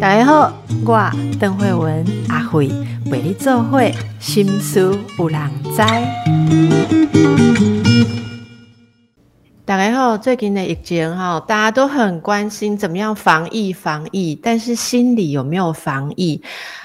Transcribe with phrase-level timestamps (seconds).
[0.00, 0.52] 大家好，
[0.84, 2.68] 我邓慧文阿慧
[3.10, 5.82] 为你做会心思有人知。
[9.64, 16.42] 大家好，最近的疫情哈，大家都很关心怎么样防疫防疫，但是心里有没有防疫？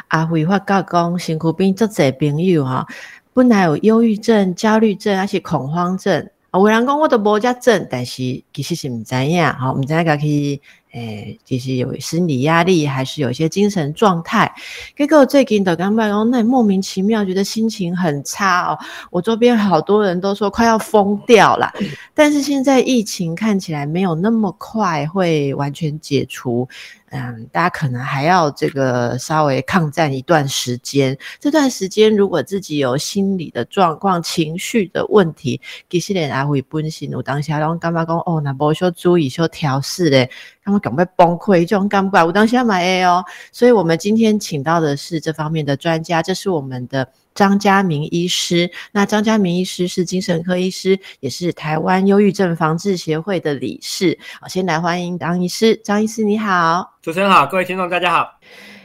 [0.07, 2.87] 阿慧发觉讲，辛苦病做者朋友哈，
[3.33, 6.29] 本来有忧郁症、焦虑症，而且恐慌症。
[6.51, 10.59] 啊，有人讲我都无遮症，但是其实是毋知影，吼，毋知影家去，
[10.93, 14.51] 诶，其实有心理压力，还是有一些精神状态。
[14.97, 18.79] 结果最近的刚办公，那莫名其妙觉得心情很差哦。
[19.11, 21.71] 我周边好多人都说快要疯掉了，
[22.15, 26.67] 但是现在疫情看起来没有那么快会完全解除。
[27.11, 31.17] 嗯，大家可能还要这个稍微抗战一段时间。
[31.39, 35.59] 这段时间，如果自己有心理的状况、情绪的问题，
[35.89, 37.13] 其实连还会分心。
[37.13, 40.29] 我当下然后干嘛讲哦，那无需注意需调试嘞，
[40.63, 43.23] 他们赶快崩溃，这种感觉我当下买 A 哦。
[43.51, 47.07] 所以我们今天请到的是这方面的专家，这是我们的。
[47.39, 54.19] 张家明医师，那张家明医师是精神科医师，也是台湾忧郁症防治协会的理事。
[54.41, 55.73] 好，先来欢迎张医师。
[55.77, 58.29] 张医师你好，主持人好，各位听众大家好。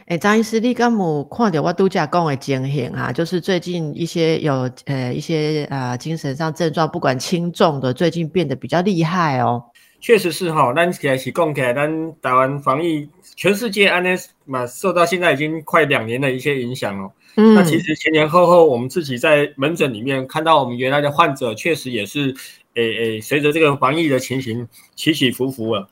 [0.06, 3.10] 哎，张医师，你敢有看到我度假讲的情形啊？
[3.10, 9.64] 就是最近一些有呃一些呃精神上症状，不管轻重的，最近变得比较厉害哦。
[10.00, 11.90] 确实是哈，咱起来是讲起来，咱
[12.22, 17.10] 台湾防疫，全世界安尼嘛，受到现在已经快两年的一些影响哦。
[17.36, 22.34] 那其实前前后后，我们自己在门诊里面看到，我们原来的患者确实也是，
[22.74, 25.88] 诶诶，随着这个防疫的情形起起伏伏了。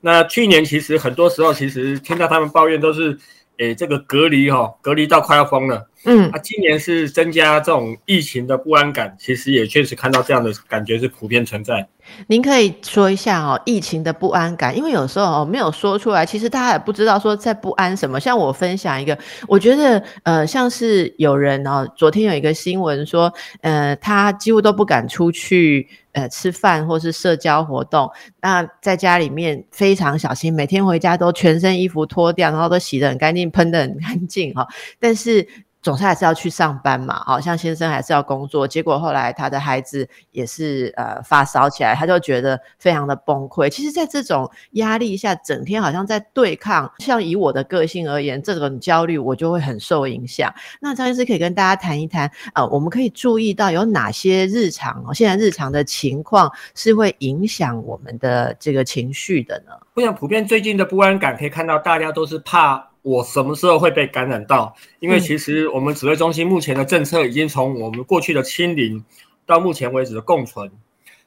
[0.00, 3.18] 那去年其实很多时候，其实听到他们抱怨都是，
[3.58, 5.88] 诶，这个隔离哈，隔离到快要疯了。
[6.04, 11.88] 嗯，啊，今年是增加这种疫情的不安感，其实也确实看到这样的感觉是普遍存在。
[12.28, 18.18] 您可以说一下哦，疫情的不安感，因为有时候哦没有说出来，其实大家也不知道说在不安什么。
[18.18, 28.10] 像我分享一个，我觉得呃像是有人哦，昨天有一个新闻说，呃他几乎都不敢出去呃吃饭或是社交活动，
[28.40, 34.66] 那在家里面非常小心，每天回家都全身衣服脱掉，然后都洗得很干净，喷得很干净哈，
[35.00, 35.46] 但是。
[35.80, 38.66] 总是还是要去上班嘛，好像先生还是要工作。
[38.66, 43.68] 结果后来他的孩子也是呃发烧起来，他就觉得非常的崩溃。
[43.68, 46.90] 其实，在这种压力下，整天好像在对抗。
[46.98, 50.52] 像以我的个性而言，这种焦虑我就会很受影响。
[50.80, 59.72] 那张医师可以跟大家谈一谈啊，我们可以注意到有哪些日常哦，现在日常的情况是会影响我们的这个情绪的呢？
[59.94, 62.87] 我想普遍最近的不安感，可以看到大家都是怕。
[63.02, 64.74] 我什么时候会被感染到？
[65.00, 69.04] 因为其实我们指挥中心目前的政策已经从我们过去的清零
[69.46, 70.70] 到目前为止的共存。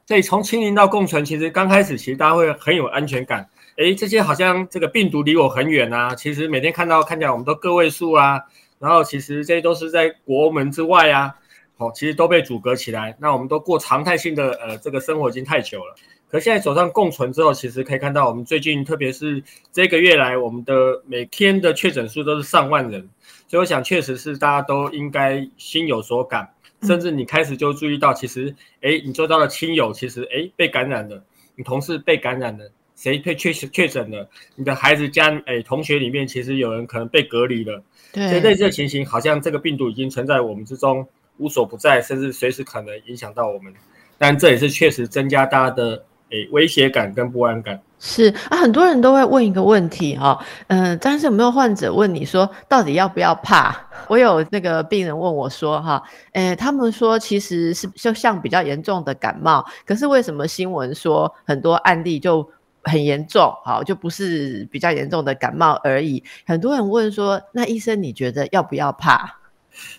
[0.05, 3.47] 所以从清零到共存，其实刚开始其实大家会很有安全感。
[3.77, 6.13] 诶，这些好像这个病毒离我很远啊。
[6.13, 8.41] 其实每天看到看起来我们都个位数啊，
[8.79, 11.33] 然后其实这些都是在国门之外啊，
[11.77, 13.15] 哦，其实都被阻隔起来。
[13.21, 15.95] 那我们都过常态性的呃这个生活已经太久了。
[16.31, 19.43] 可现在走上共存之后，其实可以看到，我们最近特别是
[19.73, 23.01] 这个月来，我们的每天的确诊数都是上万人，
[23.49, 26.49] 所以我想，确实是大家都应该心有所感，
[26.83, 31.21] 甚至你开始就注意到，其实，哎，你周遭的亲友，其实，哎，被感染了，
[31.57, 41.05] 你同事被感染了，谁被确实确诊了，你的孩子家，哎，同学里面，其实有人可能被隔离了，对，所以类似的情形，好像这个病毒已经存在我们之中，
[41.39, 43.73] 无所不在，甚至随时可能影响到我们，
[44.17, 46.05] 但这也是确实增加大家的。
[46.31, 53.75] 诶，威胁感跟不安感是啊，很多人都会问一个问题哈，嗯，但是有没有患者问你说，到底要不要怕？
[54.09, 56.01] 我有那个病人问我说，哈，
[56.33, 62.49] 诶，他们说其实是就像比较严重的感冒，可是为什么新闻说很多案例就
[62.83, 63.53] 很严重？
[63.63, 66.23] 好，就不是比较严重的感冒而已。
[66.47, 69.37] 很多人问说，那医生你觉得要不要怕？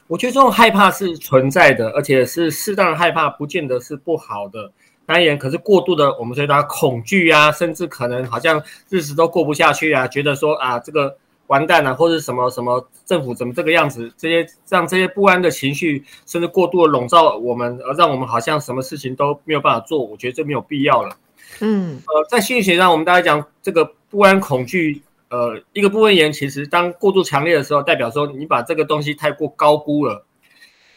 [0.07, 4.73] 我觉得这种害怕是存在的，而且是适当的害怕，不见得是不好的。
[5.05, 11.17] 当然，可是过度的，我们所以他恐惧啊，甚至可能好像日子都过不下去啊，觉得说啊，这个
[11.49, 20.03] 完蛋了，或者什么什么政府怎么这个样子，这些让这些不安的情绪，甚至过度的笼罩我们，而让我们好像什么事情都没有办法做。
[20.03, 21.17] 我觉得这没有必要了。
[21.61, 30.25] 嗯，呃，在心理学上，我们大家讲这个不安恐惧，呃，一个部分言，其实当过度强烈的时候，代表说你把这个东西太过高估了。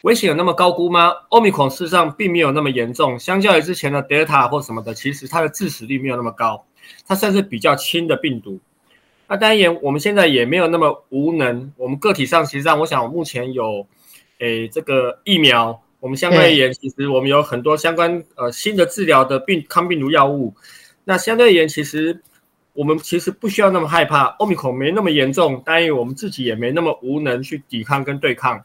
[0.06, 1.12] 危险有那么高估吗？
[1.30, 6.64] 欧米孔事实上并没有那么严重，相较于之前的德尔塔或什么的，其实它的致死率没有那么高，
[7.04, 8.60] 它算是比较轻的病毒。
[9.26, 11.72] 那当然，我们现在也没有那么无能。
[11.76, 13.84] 我们个体上，其实上，我想目前有，
[14.38, 20.54] 诶，这个疫苗，我们相对而言，其实我们有很多相关呃新的治疗的病抗病毒药物。
[21.02, 22.22] 那相对而言，其实
[22.74, 28.62] 我们其实不需要那么害怕，欧米孔没那么严重，当然我们自己也没那么无能去抵抗跟对抗。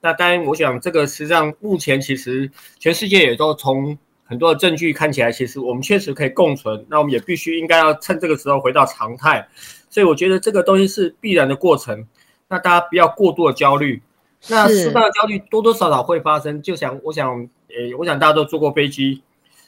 [0.00, 6.86] 那当然，我想这个实际上目前其实全世界也都从很多的证据看起来，其实我们确实可以共存。
[6.88, 9.48] 那我们也必须应该要趁这个时候回到常态。
[9.90, 12.06] 所以我觉得这个东西是必然的过程。
[12.48, 14.00] 那大家不要过度的焦虑。
[14.48, 16.62] 那适当的焦虑多多少少会发生。
[16.62, 19.22] 就想我想，诶，我想大家都坐过飞机。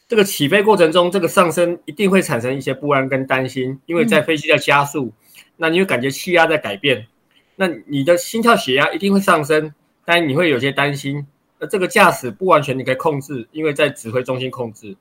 [0.07, 5.13] 这个起飞过程中，这个上升一定会产生一些不安跟担心，因为在飞机在加速，
[5.57, 7.07] 那你会感觉气压在改变，
[7.55, 9.73] 那你的心跳血压一定会上升，
[10.05, 11.27] 但你会有些担心。
[11.59, 14.97] 那这个驾驶不完全你可以控制，因为在指挥中心控制，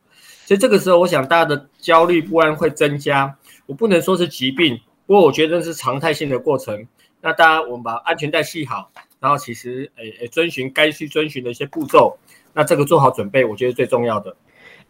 [0.46, 3.34] 所以这个时候我想大家的焦虑不安会增加。
[3.66, 6.86] 我不能说是疾病，不过我觉得是常态性的过程。
[7.22, 12.18] 那大家我们把安全带系好，然后其实诶诶遵循该去遵循的一些步骤，
[12.54, 14.36] 那这个做好准备，我觉得最重要的。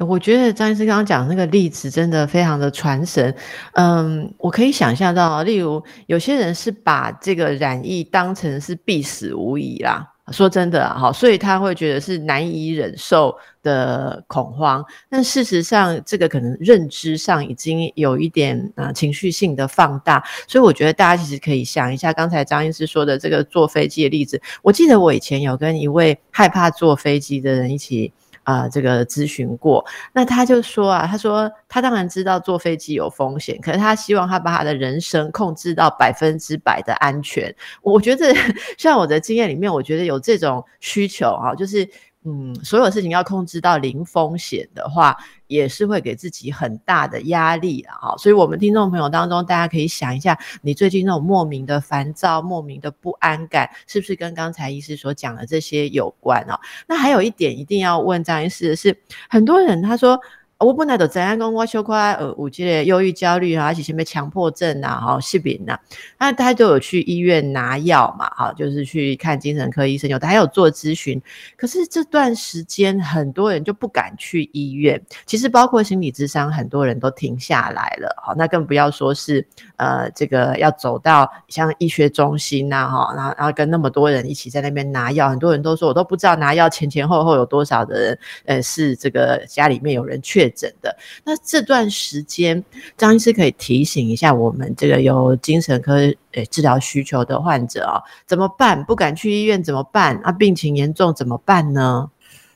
[0.05, 3.35] 我觉得张医师刚刚讲那个例子真的非常的传神，
[3.73, 14.81] 嗯，我可以想象到，例如有些人是把这个染疫当成是必死无疑啦，说真的哈，所以他会觉得是难以忍受的恐慌。
[15.09, 24.41] 但事实上，这个可能认知上已经有一点呃情绪性的放大，所以我觉得大家其实可以想一下刚才张医师说的这个坐飞机的例子。
[24.61, 28.13] 我记得我以前有跟一位害怕坐飞机的人一起。
[28.49, 37.53] 啊，这个咨询过，那他就说啊，他说他当然知道坐飞机有风险，可是他希望他把他的人生控制到百分之百的安全。
[37.83, 38.33] 我觉得
[38.77, 41.87] 像我的经验里面，我觉得有这种需求啊，就是。
[42.31, 45.17] 嗯，所有事情要控制到零风险的话，
[45.47, 48.13] 也是会给自己很大的压力啊。
[48.19, 56.59] 所以，我们听众朋友当中，大家可以想一下，你最近那种莫名的烦躁、莫名的不安感，是不是跟刚才医师所讲的这些有关啊？
[56.87, 58.95] 那还有一点一定要问张医师的是，
[59.27, 60.19] 很多人他说。
[60.59, 65.79] 我本来都怎样讲，我小块呃，有这个忧郁、焦虑啊，而且前面强迫症啊，哈，失眠呐，
[66.19, 71.21] 那他都有去医院拿药嘛，哈，就是去看精神科医生，有的还有做咨询。
[71.55, 75.01] 可是这段时间，很多人就不敢去医院。
[75.25, 79.47] 其实包括心理咨商，很多人都停下来了，好，那更不要说是
[79.77, 90.48] 呃，这个要走到像医学中心呐，哈，然后然后跟那么多人一起在那边拿药，很多人都说我都不知道拿药前前后后有多少的人，呃，是这个家里面有人确。
[90.49, 92.63] 诊的那这段时间，
[92.97, 95.95] 张医师可以提醒一下我们这个有精神科
[96.31, 98.83] 诶治疗需求的患者啊，怎么办？
[98.85, 100.17] 不敢去医院怎么办？
[100.23, 102.09] 啊，病情严重怎么办呢？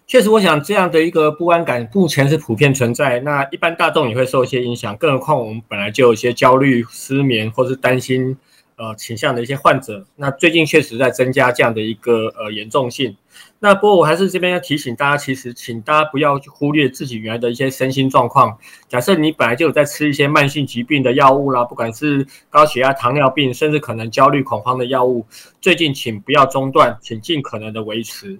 [0.05, 8.37] 确实，我想这样的一个不安感目前是普遍存在，那一般大众也会受一些影响，更何况我们本来就有一些焦虑、失眠或是担心
[8.75, 13.15] 呃倾向的一些患者，那最近确实在增加这样的一个呃严重性。
[13.63, 18.57] 那不过我还是这边要提醒大家，其实请大家不要忽略自己原来的一些身心状况。
[18.89, 25.25] 假设你本来就有在吃一些慢性疾病的药物啦，不管是高血压、糖尿病，甚至可能焦虑、恐慌的药物，
[25.61, 28.37] 最近请不要中断，请尽可能的维持。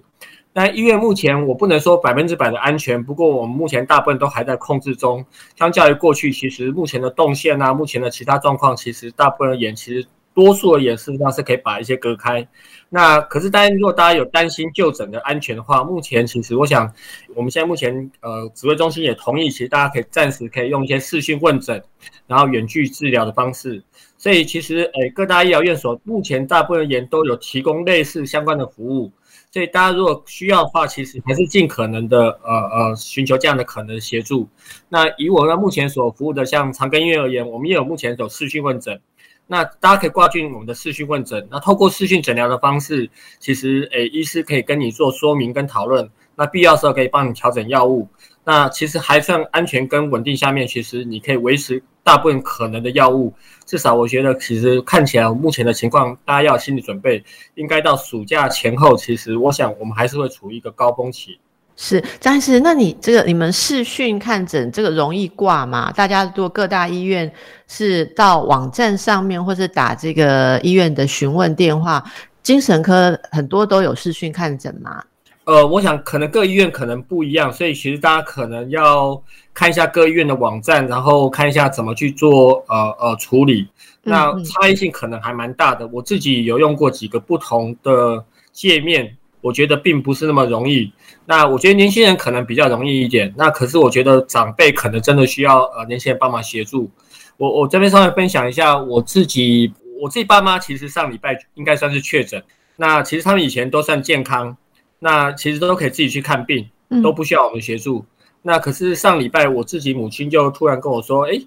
[0.52, 5.24] 那医院目前我不能说百分之百的安全，不过我们目前大部分都还在控制中。
[5.56, 10.06] 相较于过去，其实目前的动线啊，目前的其他状况，其实大部分眼其实。
[10.34, 12.46] 多数而言，事实上是可以把一些隔开。
[12.90, 16.92] 那可是，当然，如果大家有担心就诊的安全的话，目前其实我想，
[17.34, 21.82] 我们现在目前呃指挥中心也同意，其实大家可以暂时可以用一些视讯问诊，
[22.26, 23.82] 然后远距治疗的方式。
[24.16, 29.10] 所以其实，诶，各大医疗院所目前大部分言都有提供类似相关的服务。
[29.50, 34.48] 所以大家如果需要的话，其实还是尽可能的呃呃寻求这样的可能协助。
[34.88, 39.00] 那以我们目前所服务的像长庚医院而言，我们也有目前有视讯问诊。
[39.46, 48.08] 那大家可以挂进我们的视讯问诊，那透过视讯诊疗的方式，其实诶，医师可以跟你做说明跟讨论，那必要时候可以帮你调整药物，
[48.44, 53.34] 那其实还算安全跟稳定下面，其实你可以维持大部分可能的药物，
[53.66, 57.22] 至少我觉得其实看起来目前的情况，大家要有心理准备，
[57.54, 61.38] 应该到暑假前后，其实我想我们还是会处于一个高峰期。
[61.76, 65.90] 是张医师，那你这个你们视讯看诊这个容易挂吗？
[65.92, 67.30] 大家如果各大医院
[67.66, 72.02] 是到网站上面，或是打这个医院的询问电话，
[72.42, 75.02] 精神科很多都有视讯看诊吗？
[75.44, 79.20] 呃，我想可能各医院可能不一样，所以其实大家可能要
[79.52, 83.66] 看一下各医院的网站，然后看一下怎么去做呃呃处理。
[84.02, 85.86] 那差异性可能还蛮大的。
[85.88, 89.16] 我自己有用过几个不同的界面。
[89.40, 90.90] 我觉得并不是那么容易。
[91.26, 93.32] 那我觉得年轻人可能比较容易一点。
[93.36, 96.90] 那可是我觉得长辈可能真的需要呃年轻人帮忙协助。
[97.36, 102.42] 我我这边稍微分享一下我自己，我自己爸妈其实上礼拜应该算是确诊。
[102.76, 104.56] 那其实他们以前都算健康，
[104.98, 106.68] 那其实都可以自己去看病，
[107.02, 108.04] 都不需要我们协助。
[108.42, 111.40] 那可是上礼拜我自己母亲就突然跟我说，哎。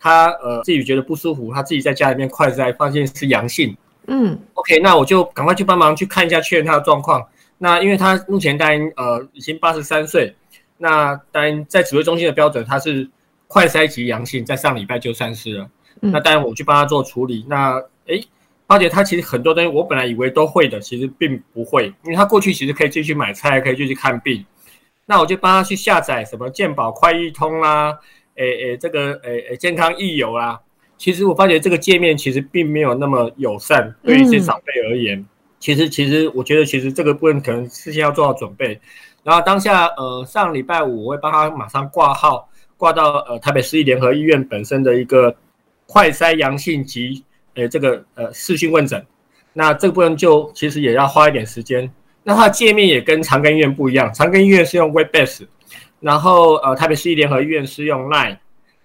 [0.00, 3.74] 她呃自己觉得不舒服，她自己在家里面快筛发现是阳性，
[4.06, 7.24] 嗯，OK，那我就赶快去帮忙去看一下，确认她的状况。
[7.58, 10.34] 那因为他目前当然呃已经八十三岁，
[10.78, 13.08] 那当然在指挥中心的标准他是
[13.46, 15.68] 快筛级阳性，在上礼拜就散失了。
[16.00, 17.46] 那当然我去帮他做处理。
[17.48, 18.22] 那诶，
[18.66, 24.44] 花姐她其实很多东西我本来以为都会的，其实并不会，因为他过去其实可以继续买菜，可以继续看病。
[25.06, 27.98] 那我就帮他去下载什么健保快易通啦，
[28.34, 30.60] 诶诶，这个诶诶健康易友啦。
[30.96, 35.24] 其实我发觉这个界面其实并没有那么友善，对一些长辈而言。
[35.64, 38.78] 其实其实我觉得其实这个部分可能事先要做好准备。
[39.22, 45.34] 然后当下呃上礼拜五我会帮他马上挂号，挂到呃台北市立联合医院本身的一个
[45.86, 49.02] 快筛阳性及诶这个呃视讯问诊。
[49.54, 51.90] 那这个部分就其实也要花一点时间。
[52.24, 55.46] 那它界面也跟长庚医院不一样，长庚医院是用 Webbase，
[55.98, 58.36] 然后呃台北市立联合医院是用 Line，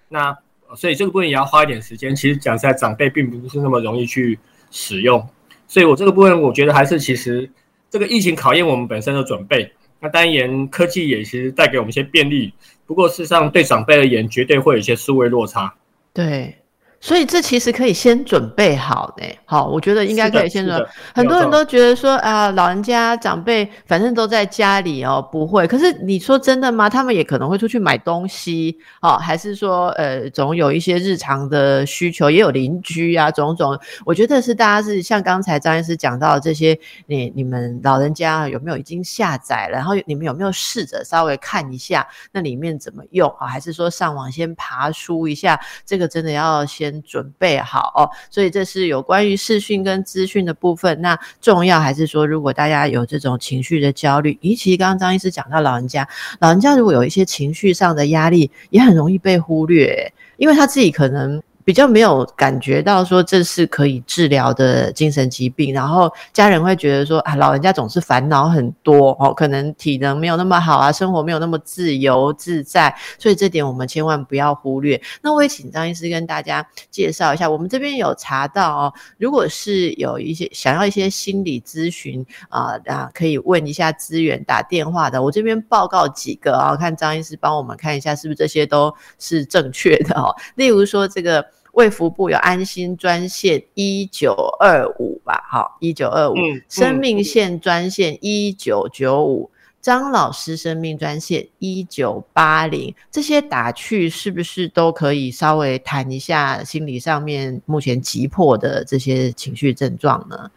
[0.07, 0.33] 那
[0.77, 2.15] 所以这个部分也要花一点时间。
[2.15, 4.39] 其实讲实在，长辈并不是那么容易去
[4.71, 5.27] 使用，
[5.69, 7.49] 所以我这个部分我觉得还是其实
[7.89, 9.71] 这个疫情考验我们本身的准备。
[10.01, 12.53] 那当然科技也其实带给我们一些便利，
[12.85, 15.73] 不过事实上对长辈而言，绝对会有一些思维落差。
[16.13, 16.55] 对。
[17.01, 19.23] 所以这其实可以先准备好呢。
[19.45, 20.85] 好，我觉得应该可以先准。
[21.15, 25.65] 很多人都觉得说啊，老人家长辈反正都在家里哦，不会。
[25.65, 26.89] 可是你说真的吗？
[26.89, 33.79] 他们也可能会出去买东西哦，还是说呃，总有一些日常的需求，也有邻居啊，种种。
[34.05, 39.77] 我觉得是大家是像刚才张医师讲到这些，你你们老人家有没有已经下载了？
[39.77, 43.47] 然后你们有没有试着稍微看一下那里面怎么用啊？
[43.47, 45.57] 还是说上网先爬书一下？
[45.85, 46.88] 这个真的要先。
[47.03, 51.01] 准备好哦，所以这是有关于视讯跟资讯的部分。
[51.01, 56.07] 那重要还是说，如果大家有这种情绪的焦虑，尤其刚刚张医师讲到老人家，
[56.39, 61.41] 老人家如果有一些情绪上的压力，也很容易被忽略，因为他自己可能。
[61.69, 74.99] 比较没有感觉到说这是可以治疗的精神疾病，然后家人会觉得说啊，老人家总是烦恼很多哦，可能体能没有那么好啊，生活没有那么自由自在，所以这点我们千万不要忽略。
[75.21, 90.35] 那我也请张医师跟大家介绍一下，我们这边有查到哦，如果是有一些想要一些心理咨询啊啊，可以问一下资源打电话的，我这边报告几个啊，看张医师帮我们看一下是不是这些都是正确的哦。
[90.55, 91.45] 例如说这个。
[91.79, 96.35] 卫福部有安心专线一九二五吧，好，一九二五，
[96.67, 110.51] 生命线专线一九九五，张老师生命专线一九八零，这些打去是不是都可以稍微谈一下心理上面目前急迫的这些情绪症状呢？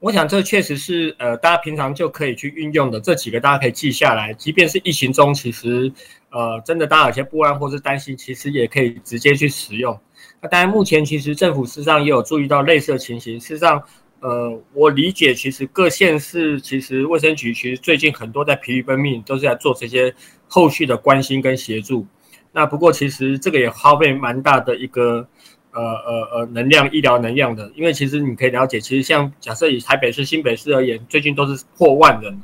[0.00, 4.32] 我想这确实是呃，大家平常就可以去运用的这几个，大家可以记下来。
[4.32, 5.92] 即便是疫情中，其实
[6.30, 9.98] 呃，真的大家有些不安或是担心，其实也可以直接去使用。
[10.50, 13.40] 但，目前其实政府事实上也有注意到类似的情形。
[13.40, 13.82] 事实上，
[14.20, 20.14] 呃，我理解，其实各县市其实卫生局其实最近很多在疲于奔命，都是在做这些
[20.48, 22.06] 后续的关心跟协助。
[22.52, 25.26] 那不过，其实这个也耗费蛮大的一个
[25.72, 27.70] 呃呃呃能量，医疗能量的。
[27.74, 32.40] 因为其实你可以了解，其实像假设以台北市、新北市而言，最近都是破万人，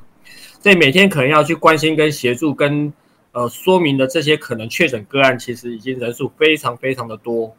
[0.63, 2.93] 所以每天可能要去关心跟协助跟
[3.33, 7.55] 呃说明的这些可能确诊个案，其实已经人数非常非常的多。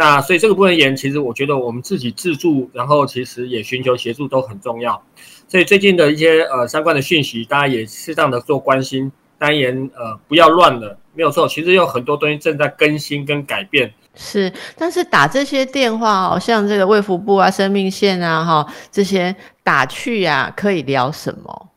[0.00, 5.04] 那所以这个部分言，其实我觉得我们自己自助，然后其实也寻求协助都很重要。
[5.46, 11.46] 所以最近的一些呃相关的讯息，大家也适当的做关心，单言呃不要乱了，没有错。
[11.46, 13.92] 其实有很多东西正在更新跟改变。
[14.14, 21.68] 是，但是打这些电话哦，像这个卫福部啊、生命线啊，哈，这些打去呀，可以聊什么？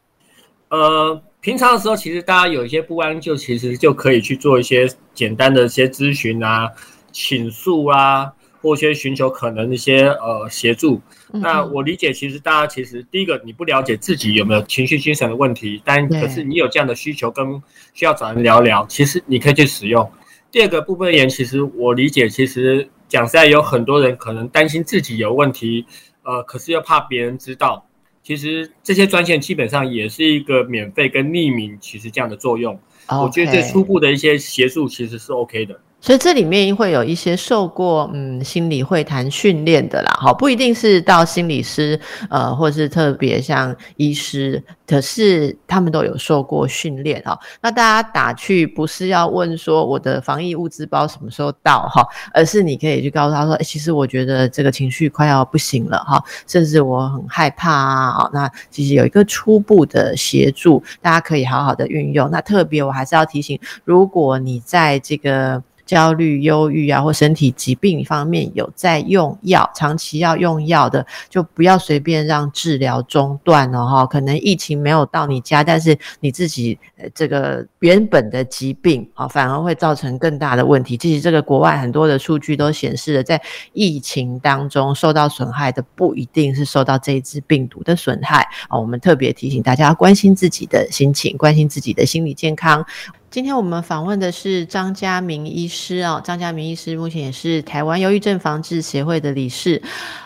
[0.69, 6.71] 呃，平常的时候，其实大家有一些不安，就其实就可以去做一些简单的一些咨询啊。
[7.13, 10.99] 倾诉啊，或些寻求可能一些呃协助。
[11.31, 17.61] 那我理解，其实大家其实第一个你不了解自己有没有情绪精神的问题，但可是你有这样的需求跟
[17.93, 20.11] 需要找人聊聊，其实你可以去使用。
[20.51, 25.85] 第二个部分而言，其实我理解，其实讲实在有很多人可能担心自己有问题，
[26.23, 27.85] 呃，可是又怕别人知道。
[28.21, 32.79] 其实这些专线基本上也是一个免费跟匿名，其实这样的作用。
[33.09, 35.77] 我觉得这初步的一些协助其实是 OK 的。
[36.03, 41.97] 所以这里面会有一些受过嗯心理会谈训练的啦，好，不一定是到心理师，
[42.29, 47.39] 呃，或是特别像医师，可是他们都有受过训练哈。
[47.61, 58.29] 那大家打去不是要问说我的防疫物资包什么时候到哈，而是你可以去告诉他说，其实我觉得这个情绪快要不行了哈，甚至我很害怕啊。
[58.33, 62.29] 那其实有一个初步的协助，大家可以好好的运用。
[62.29, 74.05] 那特别我还是要提醒，如果你在这个焦虑、忧郁啊，或身体疾病方面有在用药，长期要用药的，就不要随便让治疗中断了哈。
[74.05, 80.95] 可能疫情没有到你家，但是你自己呃这个原本的疾病啊，反而会造成更大的问题。
[80.95, 83.41] 其实这个国外很多的数据都显示了，在
[83.73, 88.79] 疫情当中受到损害的不一定是受到这一支病毒的损害啊。
[88.79, 92.85] 我们特别提醒大家关心自己的心情，关心自己的心理健康。
[93.33, 99.81] 今天我们访问的是张家明医师啊，张家明医师目前也是台湾忧郁症防治协会的理事。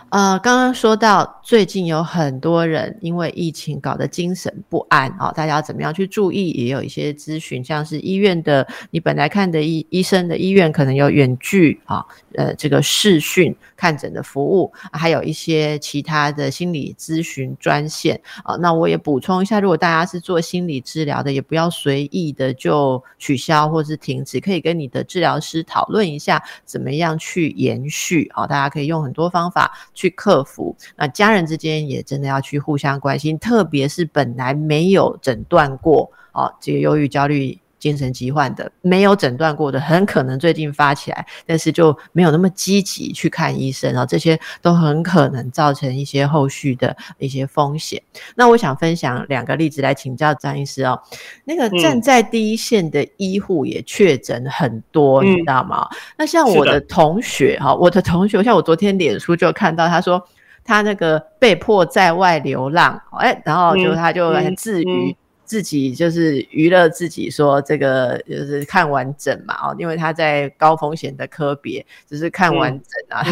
[0.09, 6.51] 呃，刚刚说到最近有很多人因为疫情搞得精神不安啊，大家怎么样去注意？
[6.51, 12.05] 也有一些咨询，像是医院的，你本来看的医医生的医院可能有远距啊，
[12.37, 18.55] 呃，这个视讯看诊的服务，还有一些其他的心理咨询专线啊。
[18.57, 28.45] 那我也补充一下，如果大家是做心理治疗的，也不要随意的就取消或是停止，可以跟你的治疗师讨论一下，怎么样去延续啊？
[28.45, 29.57] 大家可以用很多方法。
[29.95, 37.59] 去克服，那家人之间也真的要去互相关心，特别是本来没有诊断过哦，这个忧郁、焦虑。
[37.79, 48.01] 精神疾患的没有诊断过的，很可能最近发起来，但是就没有那么积极去看医生，然后这些都很可能造成一些后续的一些风险。
[48.35, 50.99] 那我想分享两个例子来请教张医师哦。
[51.45, 55.87] 那个站在第一线的医护也确诊很多，你知道吗？
[56.17, 60.23] 那像我的同学哈，我的同学，像我昨天脸书就看到他说
[60.63, 65.15] 他那个被迫在外流浪，哎，然后就他就至于。
[65.47, 73.23] 自己就是娱乐自己，说这个就是看完整嘛哦，因为他在高风险的科别，就是看完整啊，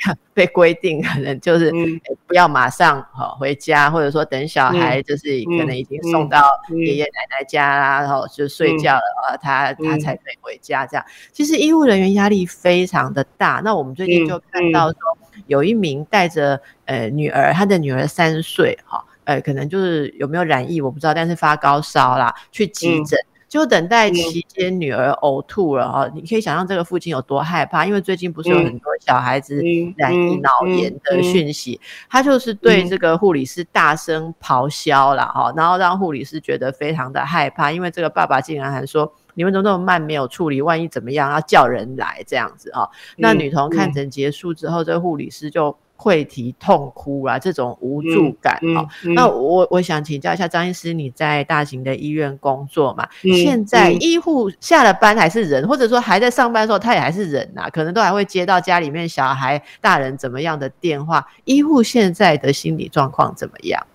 [0.00, 1.70] 他 被规定可能就是
[2.26, 11.04] 不要马上哈回家，或者说等小孩就是可能已经送到爷爷奶奶家啦，然后就睡觉了啊，他他才可以回家这样。
[11.30, 14.98] 其实医务人员压力非常的大，那我们最近就看到说
[15.46, 19.04] 有一名带着呃女儿，他的女儿三岁哈。
[19.24, 29.62] 呃，可能就是有没有染疫，我不知道，但是发高烧啦，去急诊，就等待期间女儿呕吐了哈，你可以想象这个父亲有多害怕，因为最近不是有很多小孩子
[29.96, 42.90] 染疫脑炎的讯息，他就是对这个护理师大声咆哮了哈，然后让护理师觉得非常的害怕，因为这个爸爸竟然还说你们怎么那么慢，没有处理，万一怎么样，要叫人来这样子哈。
[43.16, 45.74] 那女童看诊结束之后，这个护理师就。
[45.96, 48.86] 会啼痛哭啊，这种无助感啊。
[49.14, 53.08] 那我我想请教一下张医师，你在大型的医院工作嘛？
[53.22, 57.70] 现在医护下了班还是人，或者说还在上班的时候，他也还是人呐？
[57.72, 61.26] 可能都还会接到家里面小孩、大人怎么样的电话。
[61.44, 63.86] 医护现在的心理状况怎么样？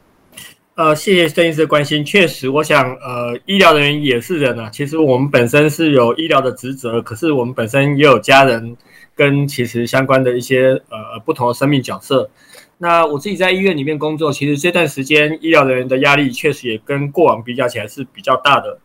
[0.75, 2.05] 呃，谢谢郑医师的关心。
[2.05, 4.69] 确实，我想，呃，医疗人员也是人啊。
[4.71, 8.77] 其实我们本身是有医疗的职责，可是我们本身也有家人。
[9.19, 12.29] 跟其实相关的一些呃不同的生命角色，
[12.77, 18.79] 那我自己在医院里面工作，其实这段时间医疗人员的压力确实也跟过往比较起来是比较大的。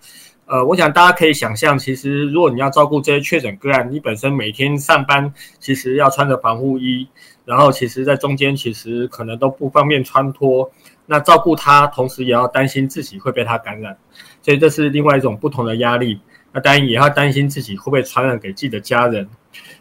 [0.47, 7.07] 呃，我想大家可以想象，其实如果你要照顾这些确诊个案，你本身每天上班其实要穿着防护衣，
[7.45, 10.69] 然后其实在中间其实可能都不方便穿脱，
[11.07, 13.97] 那照顾他，同时也要担心自己会被他感染，
[14.43, 16.19] 所以这是另外一种不同的压力。
[16.53, 19.29] 那当然也要担心自己会不会传染给自己的家人。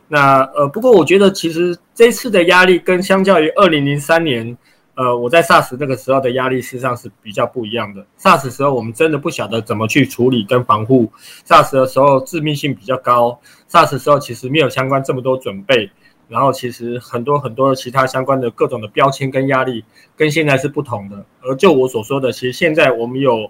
[0.08, 4.56] 那呃，不过我觉得其实这次的压力跟相较于二零零三年，
[4.96, 8.06] 呃，我在 SARS 那个时候的压力事实上是比较不一样的。
[8.20, 11.12] SARS 时候我们真的不晓得怎么去处理跟防护
[11.48, 13.40] ，SARS 的时候致命性比较高
[13.72, 15.90] ，SARS 时候其实没有相关这么多准备，
[16.28, 19.84] 然后其实很多很多其他相关的各种的标签跟压力
[20.16, 21.26] 跟现在是不同的。
[21.42, 23.50] 而就我所说的，其实现在我们有。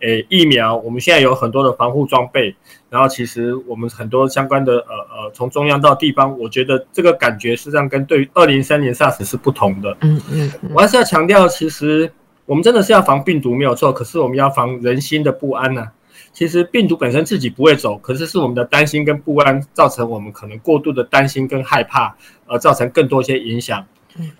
[0.00, 2.54] 诶，疫苗，我们现在有很多的防护装备，
[2.90, 9.96] 然后其实我们很多相关的呃呃，从中央到地方，我觉得这个感觉实际上跟对二零三年 SARS 是不同的。
[10.02, 12.12] 嗯嗯，我还是要强调，其实
[12.44, 15.88] 我们真的是要防病毒没有错，可是我们要防人心的不安呢。
[16.34, 22.14] 其实病毒本身自己不会走，可是是我们的担心跟不安造成我们可能过度的担心跟害怕，
[22.46, 23.86] 而造成更多一些影响。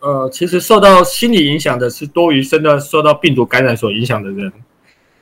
[0.00, 4.52] 呃，其实受到心理影响的是多于真的受到病毒感染所影响的人。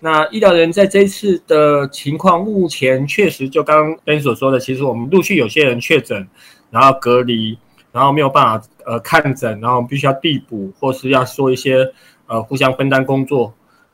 [0.01, 6.27] 那医疗人在这一次的情况，目前确实就刚刚跟你所说的，其实我们陆续有些人确诊，
[6.71, 7.57] 然后隔离，
[7.93, 11.87] 然后没有办法呃看诊，然后必须要递补，或是要说一些
[12.27, 13.53] 呃互相分担工作。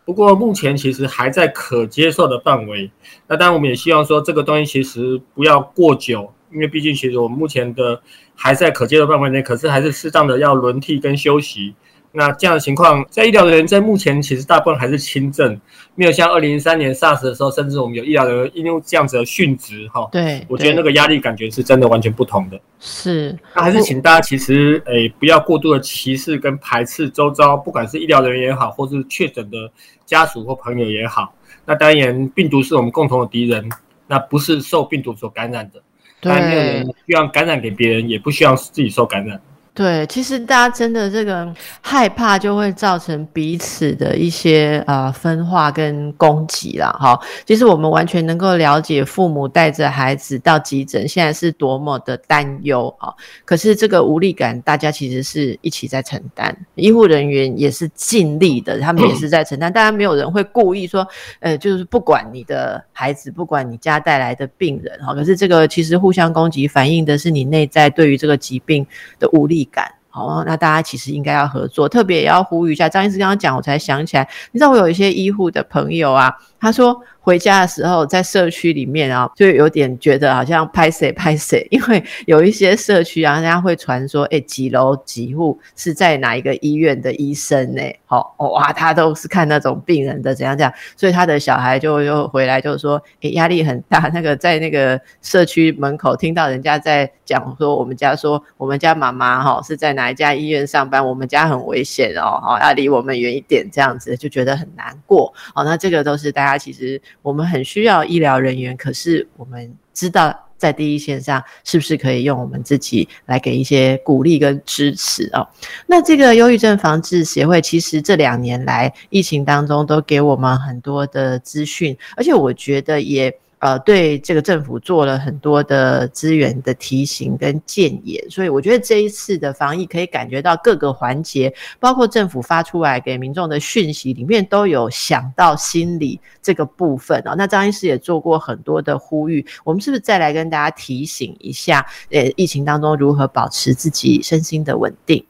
[0.08, 2.90] 不过目前其实还在可接受的范围。
[3.26, 8.00] 那当然我们也希望说这个东西其实不要过久，因为毕竟其实我们目前的
[8.34, 11.74] 还在可接受范围内，可是还是适当的要轮替跟休息。
[12.18, 15.56] 那这样的情况，在医疗人员在目前其实大部分还是轻症，
[15.94, 20.08] 没有像二零零三年 SARS 的时候，甚至我们有医疗人员因为这样子的殉职哈。
[20.10, 22.60] 对，我觉得那个压力感觉是真的完全不同的。
[22.80, 29.56] 是，那还是请大家其实诶不要过度的歧视跟排斥周遭，不管是医疗人员也好，或是确诊的
[30.04, 31.32] 家属或朋友也好。
[31.64, 33.68] 那当然，病毒是我们共同的敌人，
[34.08, 35.80] 那不是受病毒所感染的。
[36.20, 39.40] 当然，没有人希望感染给别人，也不希望自己受感染。
[39.78, 46.90] 对，其实大家真的这个害怕，就会造成彼此的一些呃分化跟攻击啦。
[46.98, 47.16] 哈。
[47.46, 53.14] 其实我们完全能够了解父母带着孩子到急诊，现在是多么的担忧啊！
[53.44, 59.72] 可是这个无力感，大家其实是一起在承担，医护人员也是尽力的，他们也是在承担。
[59.72, 61.06] 当然，没有人会故意说，
[61.38, 65.14] 呃，就是不管你的孩子，不管你家带来的病人哈。
[65.14, 68.84] 可是这个其实互相攻击，反映的是你内在对于这个疾病
[69.20, 69.67] 的无力。
[69.70, 72.88] 感好，那大家其实应该要合作，特别也要呼吁一下。
[72.88, 77.00] 张医师刚刚讲，我才想起来，你知道我有一些医护的朋友啊，他说。
[77.20, 87.82] 回家的时候，在社区里面啊，就有点觉得好像拍谁拍谁，因为有一些社区啊，人家会传说，哎，几楼几户是在哪一个医院的医生呢？
[88.06, 94.10] 好，哇，他都是看那种病人的怎样怎样，所以他的小孩就又回来就说，哎，压力很大。
[94.14, 105.30] 那个在那个社区门口听到人家在讲说，我们家说我们家妈妈哈是在哪一家医院上班，我们家很危险哦，好要离我们远一点，这样子就觉得很难过。
[105.54, 107.00] 哦，那这个都是大家其实。
[107.22, 115.46] 我们很需要医疗人员，可是我们知道在第一线上是不是可以用我们自己来给一些鼓励跟支持哦？
[115.86, 123.36] 那这个忧郁症防治协会其实这两年来疫情当中都给我们很多的资讯，而且我觉得也。
[123.60, 137.34] 呃，对这个政府做了很多的资源的提醒跟建言，所以我觉得这一次的防疫可以感觉到各个环节，包括政府发出来给民众的讯息里面都有想到心理这个部分啊。
[137.36, 141.84] 那张医师也做过很多的呼吁，我们是不是再来跟大家提醒一下？
[142.10, 145.24] 呃，疫情当中如何保持自己身心的稳定？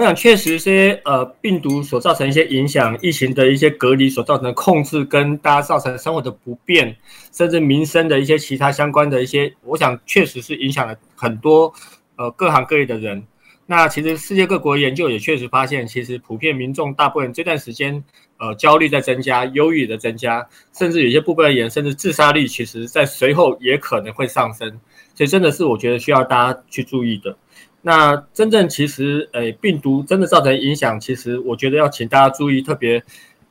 [0.00, 6.96] 我想，确实，些呃病毒所造成一些影响，疫情的一些隔离所造成的控制，跟大家造成生活的不便，
[7.30, 11.70] 甚至民生的一些其他相关的一些，我想确实是影响了很多
[12.16, 13.22] 呃各行各业的人。
[13.66, 18.02] 那其实世界各国研究也确实发现，其实普遍民众大部分这段时间
[18.38, 24.80] 呃焦虑在增加，忧郁的增加，甚至有些部分人，甚至自杀率其实在随后也可能会上升。
[25.14, 27.36] 所以真的是我觉得需要大家去注意的。
[27.82, 33.02] 那真正其实，诶，病毒真的造成影响，其实我觉得要请大家注意，特别，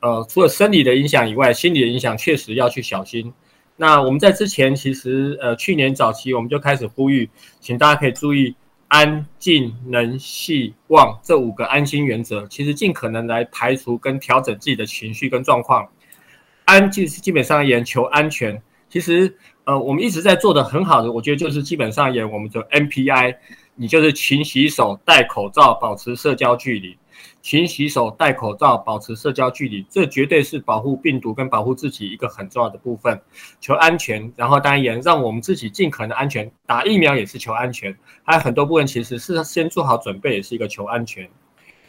[0.02, 3.34] 呃，除了生理的影响以外，心理的影响确实要去小心。
[3.76, 7.28] 那我们在之前其实，呃，去年早期我们就开始呼吁，
[7.60, 8.56] 请大家可以注意
[8.88, 15.90] 安静、能、细、望这五个安心原则，其实尽可能来排除跟调整自己的情绪跟状况。
[16.66, 23.36] 安静是基本上言求安全，其实，呃，我们一直在做的很好的，我觉得就是基本上言我们的 NPI。
[23.80, 26.98] 你就是勤洗手、戴口罩、保持社交距离。
[27.42, 33.18] 勤洗手、戴口罩、保持社交距离，这绝对是保护病毒跟保护自己一个很重要的部分。
[33.62, 36.52] 求安全，然后当然也让我们自己尽可能安全。
[36.66, 41.30] 打疫苗也是求安全，还有很多部分其实是先做好准备，也是一个求安全。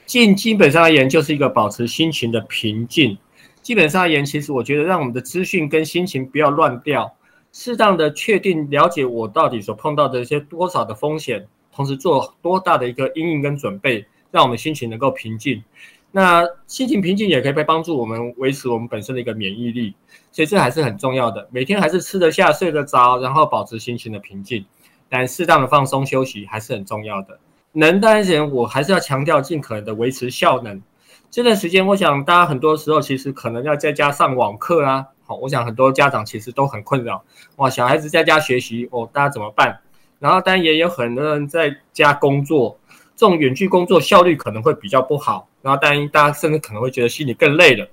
[0.07, 3.19] 进基本上而言，就是一个保持心情的平静。
[3.63, 7.17] 基本上而言，其实我觉得让我们的资讯跟心情不要乱掉，
[7.53, 11.49] 适当的确定了解我到底所碰到的一些多少的风险。
[11.81, 15.65] 同时做多大的一个应应跟准备，让我们心情能够平静。
[16.13, 19.95] 那心情平静也可以被帮助我们维持我们本身的一个免疫力，
[20.31, 21.49] 所以这还是很重要的。
[21.51, 24.63] 每天还是吃得下、睡得着，然后保持心情的平静。
[25.09, 27.39] 但适当的放松休息还是很重要的。
[27.73, 30.83] 能当然，我还是要强调尽可能的维持效能。
[31.31, 35.07] 这段时间，我想大家很多时候其实可能要在家上网课啊。
[35.25, 37.25] 好，我想很多家长其实都很困扰。
[37.57, 39.81] 哇，小孩子在家学习哦，大家怎么办？
[40.21, 42.79] 然后，当然也有很多人在家工作，
[43.17, 45.49] 这种远距工作效率可能会比较不好。
[45.63, 47.89] 然后，当然大家甚至可能会觉得心里更累了。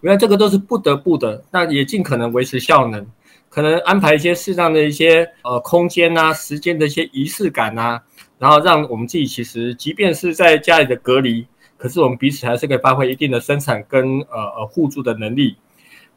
[0.00, 3.04] 原来这个都是不得不的，那也尽可能维持效能，
[3.48, 8.00] 可能安排一些适当的一些呃空间啊、时间的一些仪式感啊，
[8.38, 15.56] 然后让我们自己其实即便是在家里的隔离，可是我们彼此还是可以发挥一定的生产跟呃呃互助的能力。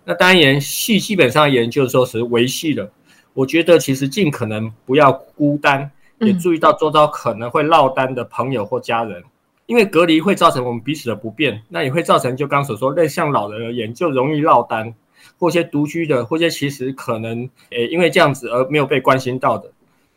[0.04, 2.91] 那当然，系基本上研究说是维系了。
[3.36, 9.21] 我觉得其实尽可能不要孤单，也注意到周遭可能会落单的朋友或家人，
[9.65, 14.95] 因为隔离会造成我们彼此的不便，那也会造成就刚所说，类像老人而言就容易落单，
[15.38, 19.69] 或些独居的，或些其实可能诶因为这样子而没有被关心到的，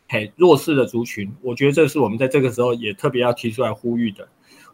[0.07, 4.27] 嘿弱势的族群，我觉得这是我们在这个时候也特别要提出来呼吁的。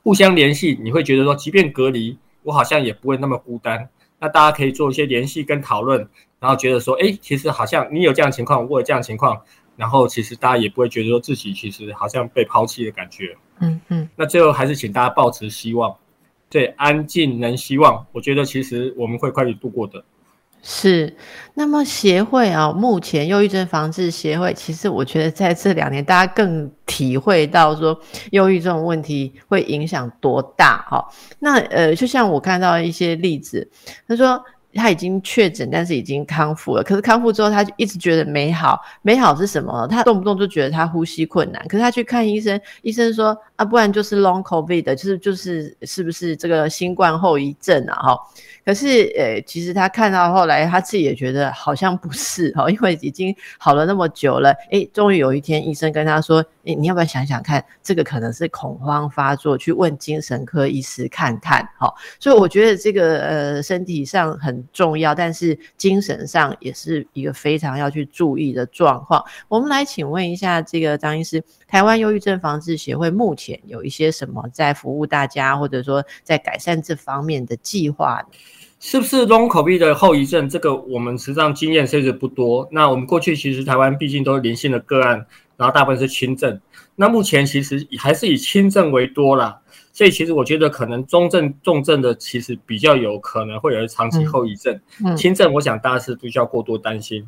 [0.03, 3.89] 互相联系，你会觉得说，即便隔离，我好像也不会那么孤单。
[4.19, 6.07] 那大家可以做一些联系跟讨论，
[6.39, 9.39] 然后觉得说，哎，其实好像你有这样情况，我有这样情况，
[9.75, 13.35] 然后其实大家也不会觉得说自己其实好像被抛弃的感觉。
[13.59, 14.09] 嗯嗯。
[14.15, 15.95] 那最后还是请大家保持希望，
[16.49, 20.03] 对，安静能希望，我觉得其实我们会快点度过的。
[20.67, 21.15] 是，
[21.53, 31.07] 那么协会啊，目前忧郁症防治协会，其实我觉得在这两年，大家更体会到说，忧郁这种问题会影响多大哈。
[31.37, 33.69] 那呃，就像我看到一些例子，
[34.07, 34.43] 他说
[34.75, 39.87] 他已经确诊，但是已经康复了，可是康复之后，他就一直觉得没好，没好是什么？
[39.87, 47.95] 他动不动就觉得他呼吸困难，可是他去看医生，医生说啊，不然就是 long covid，的就是就是是不是这个新冠后遗症啊？
[47.95, 48.19] 哈。
[48.65, 61.93] 可是，呃，其实他看到后来，他自己也觉得好像不是哦，因为已经好了那么久了，诶，终于有一天医生跟他说，诶，你要不要想想看，这个可能是恐慌发作，去问精神科医师看看，哈。
[62.19, 69.23] 所以我觉得这个呃身体上很重要，但是精神上也是一个非常要去注意的状况。
[69.47, 78.25] 我们来请问一下这个张医师，台湾忧郁症防治协会目前有一些什么在服务大家，或者说在改善这方面的计划？
[78.79, 80.47] 是不是 long COVID 的后遗症？
[80.47, 82.67] 这个我们实际上经验甚至不多。
[82.71, 85.25] 那我们过去其实台湾毕竟都是零星的个案，
[85.57, 86.59] 然后大部分是轻症。
[86.95, 89.59] 那目前其实还是以轻症为多啦。
[89.91, 94.77] 所以其实我觉得可能中症、重症的其实比较有可能会有长期后遗症。
[95.15, 97.27] 轻症我想大家是不需要过多担心。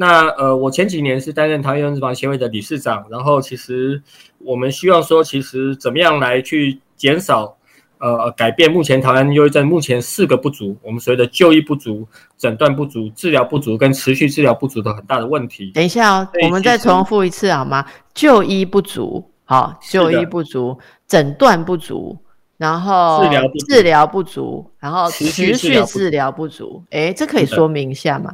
[0.00, 4.00] 那呃，我前几年是担任台湾忧郁症协会的理事长，然后其实
[4.38, 7.56] 我们希望说，其实怎么样来去减少。
[8.00, 12.06] 呃，改变目前台湾忧郁症目前四个不足，我们所谓的就医不足、
[12.36, 15.72] 诊断不足、治疗不足跟持续治疗不足的很大的问题。
[15.74, 17.84] 等一下哦，我们再重复一次好吗？
[18.14, 22.16] 就医不足，好，就医不足，诊断不足，
[22.56, 26.84] 然后治疗治疗不足，然后持续治疗不足。
[26.90, 28.32] 哎，这可以说明一下吗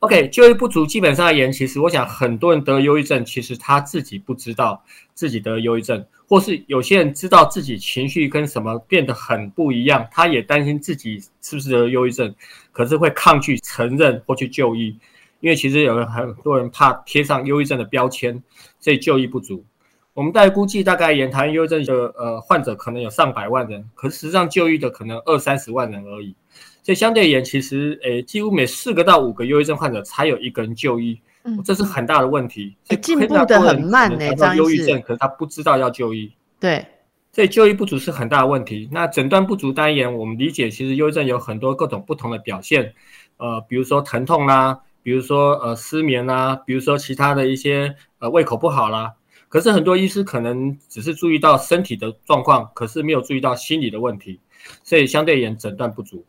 [0.00, 4.82] ？OK，就医不足，基本上而言，其实我想很多人得忧郁症，其实他自己不知道
[5.14, 12.34] 自己得忧郁症，或是有些人知道自己情绪跟什么变得很不一样，他也担心自己是不是得忧郁症，
[12.72, 14.96] 可是会抗拒承认或去就医，
[15.40, 18.42] 因为其实有很多人怕贴上忧郁症的标签，
[18.78, 19.64] 所以就医不足。
[20.14, 26.34] 我们大概估计，大概言谈忧郁症的呃患者可能有上百万人，可是实际上就医的可能二三十万人而已。
[26.88, 32.74] 所以相对而言，其实诶，几乎每四个到五个忧郁症患者才有一个人就医，嗯这是很大的问题。
[33.02, 36.32] 进步的很慢呢，张忧郁症，可是他不知道要就医。
[36.58, 36.82] 对，
[37.30, 38.88] 所以就医不足是很大的问题。
[38.90, 42.94] 那诊断不足单言，我们理解其实忧郁症有很多各种不同的表现，
[43.36, 49.12] 呃，比如说疼痛啦，比如说呃失眠啦，比如说其他的一些呃胃口不好啦。
[49.50, 54.40] 可是很多医师可能只是注意到身体的状况，可是没有注意到心理的问题，
[54.82, 56.24] 所以相对而言诊断不足。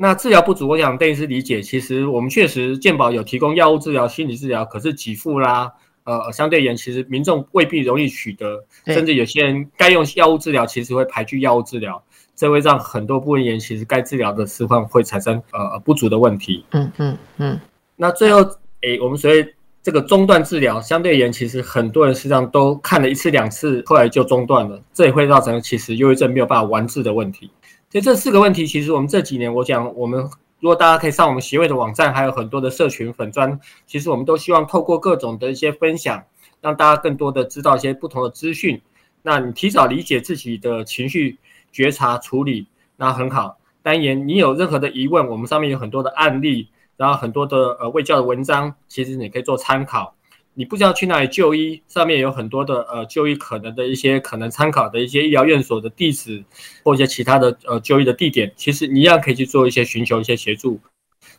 [0.00, 5.72] 那治疗不足，我想邓医师理解，其实我们确实健保有提供药物治疗、心理治疗，可是给付啦，
[6.04, 12.00] 呃，相对言，其实民众未必容易取得，甚至有些人该用药物治疗，其实会排拒药物治疗，
[12.36, 16.64] 这会让很多部分人其实该治疗的时况会产生呃不足的问题。
[16.70, 17.60] 嗯嗯嗯。
[17.96, 18.38] 那最后，
[18.82, 19.44] 诶，我们所谓
[19.82, 27.50] 这个中断治疗，相对言，其实很多人实际上都看了一次两次，后来就中断了，这也会造成其实忧郁症没有办法完治的问题。
[27.90, 30.20] 所以这四个问题，其实我们这几年，我讲，我们
[30.60, 36.22] 如果大家可以上我们协会的网站，还有很多的社群粉砖，其实我们都希望透过各种的一些分享，
[36.60, 38.80] 让大家更多的知道一些不同的资讯。
[39.22, 41.38] 那你提早理解自己的情绪
[41.72, 43.58] 觉察处理，那很好。
[43.82, 50.14] 当然，你有任何的疑问，我们上面有很多的案例，然后很多的呃卫教的文章，其实你可以做参考。
[50.58, 56.42] 你不知道去哪里就医，上面有很多的呃就医可能的一些可能参考的一些医疗院所的地址，
[56.82, 60.80] 或一些其他的呃就医的地点，其实你一样可以去做一些寻求一些协助。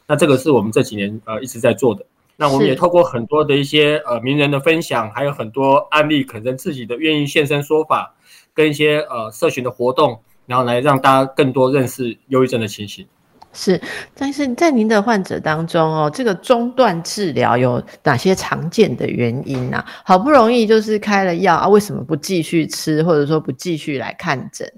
[0.08, 2.05] 那这个是我们这几年呃一直在做的。
[2.38, 8.15] 那我们也透过很多的一些呃名人的分享，还有很多案例，可能自己的愿意现身说法，
[8.53, 13.05] 跟一些呃社群的活动，然后来让大家更多认识忧郁症的情形。
[13.51, 13.81] 是，
[14.15, 19.83] 但是在您的患者当中哦，这个中断治疗有哪些常见的原因呢？
[20.03, 24.71] 好不容易就是开了药啊，为什么不继续吃，或者说不继续来看诊？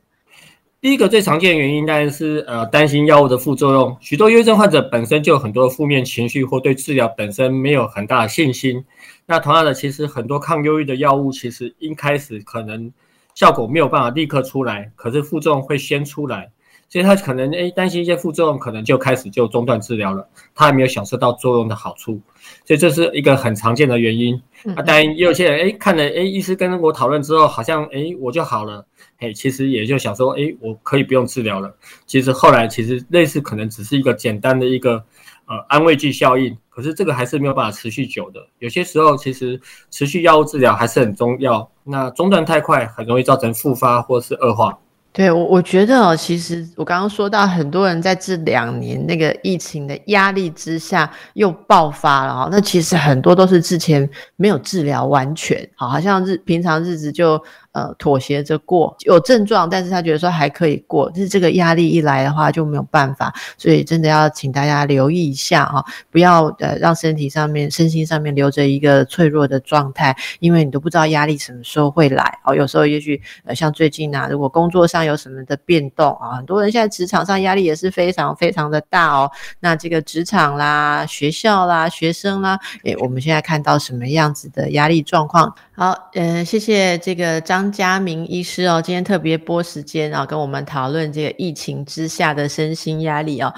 [0.79, 3.95] 第一个最常见的原因当然是呃担心药物的副作用。
[3.99, 8.83] 许多忧郁症患者本身就有很多负面情绪，或对治疗本身没有很大的信心。
[9.27, 12.91] 那同样的，其实很多抗忧郁的药物，其实一开始可能
[13.35, 16.49] 效果没有办法立刻出来，可是副作用会先出来。
[16.91, 22.19] 所以他可能诶担心一些副作用，可能就开始就中断治疗了，他还没有享受到作用的好处，
[22.65, 24.35] 所以这是一个很常见的原因。
[24.75, 28.85] 啊，当然也有些人诶看了诶医师跟我讨论之后，好像诶我就好了，
[29.19, 31.73] 诶其实也就想说诶我可以不用治疗了。
[32.05, 35.01] 其实后来其实类似可能只是一个简单的一个
[35.45, 38.45] 呃安慰剂效应，可是这个还是没有办法持续久的。
[38.59, 39.57] 有些时候其实
[39.89, 44.77] 持续药物治疗还是很重要，那中断太快很容易造成复发或是恶化。
[45.13, 52.49] 对我，我觉得哦，其实我刚刚说到，很多人在这两年那个疫情的压力之下又爆发了哈。
[52.51, 57.41] 那其实很多都是之前没有治疗完全，好，好像日平常日子就。
[57.73, 72.53] 呃，妥协着过有症状，但是他觉得说还可以过，但是这个压力一来的话就没有办法，所以真的要请大家留意一下哈，不要呃让身体上面、身心上面留着一个脆弱的状态，因为你都不知道压力什么时候会来哦。
[72.53, 79.31] 有时候也许呃像最近啊，如果工作上有什么的变动啊，很多人现在职场上压力也是非常非常的大哦。
[79.61, 85.55] 那这个职场啦、学校啦、学生啦，诶，我们现在看到什么样子的压力状况？
[85.81, 93.51] 好，嗯，谢谢这个张家明医师哦，今天特别拨时间啊，跟我们讨论这个疫情之下的身心压力哦。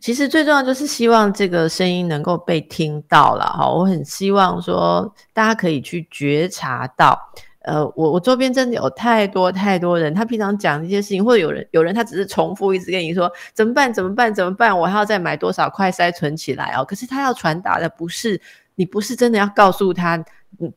[0.00, 3.70] 其实最重要就是希望这个声音能够被听到了哈。
[3.70, 7.16] 我很希望说大家可以去觉察到，
[7.60, 16.84] 呃，我我周边真的有太多太多人，他平常讲一些事情，或者有人有人他只是重复一直跟你说怎么办怎么办怎么办，我还要再买多少块塞存起来哦。
[16.84, 18.40] 可是他要传达的不是
[18.74, 20.20] 你不是真的要告诉他。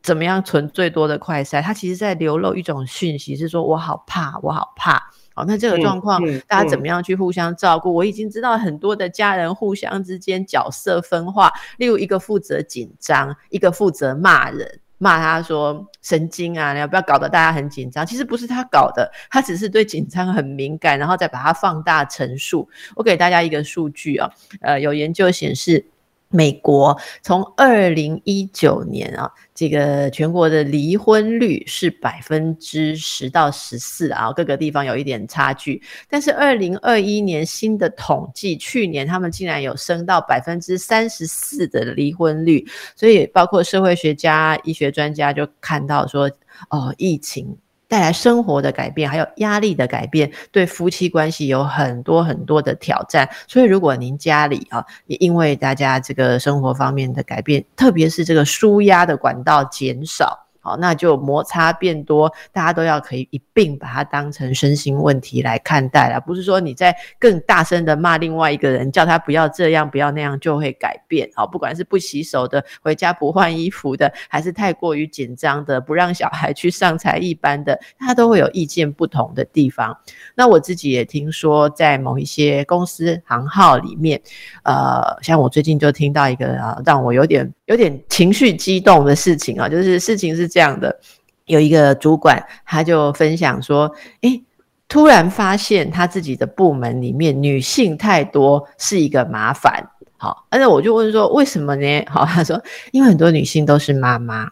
[0.04, 1.62] 怎么样存最多的快筛？
[1.62, 5.12] 它其实在流露一种讯息，是说我好怕，我好怕。
[5.34, 7.94] 好，那这个状况，大家怎么样去互相照顾？
[7.94, 18.06] 我已经知道很多的家人互相之间角色分化，例如一个负责紧张，一个负责骂人，骂他说神经啊，你要不要搞得大家很紧张？
[18.06, 22.70] 其实不是他搞的，他只是对紧张很敏感，然后再把它放大陈述。
[22.96, 24.30] 我给大家一个数据啊，
[24.60, 25.88] 呃，有研究显示。
[26.32, 35.82] 美国从二零一九年啊，这个全国的离婚率是百分之十到十四啊，各个地方有一点差距。
[36.10, 42.66] 但是二零二一年新的统计，去年他们竟然有升到百分之三十四的离婚率，
[42.96, 46.32] 所以包括社会学家、医学专家就看到说，
[46.70, 47.58] 哦，疫情。
[47.92, 53.30] 带来生活的改变，还有压力的改变，对夫妻关系有很多很多的挑战。
[53.50, 60.48] 所以，如果您家里啊，也因为大家这个生活方面的改变，特别是这个舒压的管道减少。
[60.62, 71.30] 好，那就摩擦变多，大家都要可以一并把它当成身心问题来看待了，不是说你在更大声的骂另外一个人，叫他不要这样不要那样就会改变。
[71.36, 79.98] 好，不管是不洗手的，回家不换衣服的，还是太过于紧张的，不让小孩去上才艺班的，他都会有意见不同的地方。
[80.36, 84.22] 那我自己也听说，在某一些公司行号里面，
[84.64, 90.52] 呃，像我最近就听到一个啊，让我有点有点情绪激动的事情啊，就是事情是。
[90.52, 91.00] 这样的
[91.46, 94.44] 有一个主管，他就分享说：“诶，
[94.90, 99.88] 突然发现他自己的部门里面女性太多，是一个麻烦。
[100.18, 102.06] 好，那我就问说为什么呢？
[102.10, 104.52] 好，他说因为很多女性都是妈妈，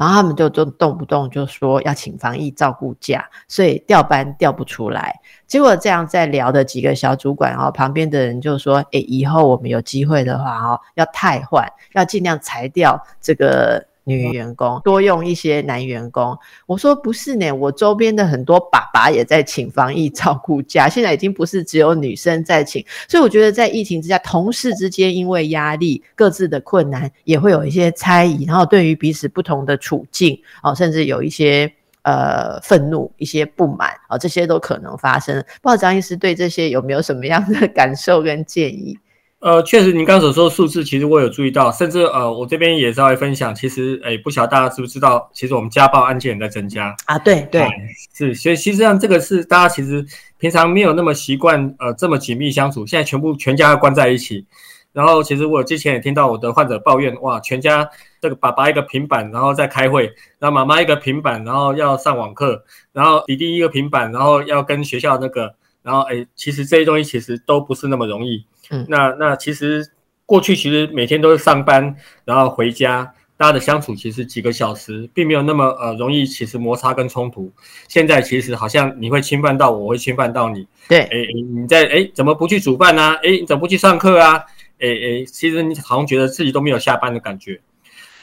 [0.00, 5.14] 然后他们就就动不动就说要请防疫照顾假，所以调班调不出来。
[5.46, 35.34] 结果这样在聊的几个小主管，哦旁边的人就说：诶，以后我们有机会的话，哦，要汰换，要尽量裁掉这个。”女员工多用一些男员工，我说不是呢，我周边的很多爸爸也在请防疫照顾假，现在已经不是只有女生在请，所以我觉得在疫情之下，同事之间因为压力、各自的困难，也会有一些猜疑，然后对于彼此不同的处境，哦，甚至有一些呃愤怒、一些不满，哦，这些都可能发生。
[35.62, 38.98] 不知道张医师对这些有没有什么样的感受跟建议？
[39.40, 46.94] 呃，确实，您刚所说的数字，其实我有注意到，甚至呃，我这边也稍微分享，其实，哎，不晓得大家知不知道，其实我们家暴案件也在增加。
[47.06, 47.66] 啊，对对，
[48.14, 50.04] 是，所以其实上这个是大家其实
[50.36, 54.44] 平常没有那么习惯，呃，这么紧密相处，现在全部全家要关在一起，
[54.92, 57.88] 然后其实我之前也听到我的患者抱怨，哇，全家
[58.20, 68.44] 这个爸爸一个平板，然后在开会，然后妈妈一个平板，然后要上网课，然后弟弟一个平板，然后要跟学校那个，然后哎，其实这些东西其实都不是那么容易。
[68.70, 69.90] 嗯，那那其实
[70.26, 77.50] 过去其实每天都是上班，然后回家，大家的相处其实几个小时，并没有那么呃容易，其实摩擦跟冲突。
[77.88, 80.66] 现在其实好像你会侵犯到我，我会侵犯到你。
[80.88, 83.14] 对，哎，你在哎怎么不去煮饭呢？
[83.22, 84.44] 哎，你怎么不去上课啊？
[84.78, 87.60] 哎哎，其实你好像觉得自己都没有下班的感觉。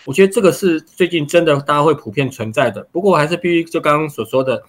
[0.05, 2.81] 我觉得这个是最近真的大家会普遍存在的。
[2.91, 4.63] 不过我还是必须就刚刚所说的，